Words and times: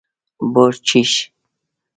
🐊 0.39 0.43
بورچېش 0.53 1.11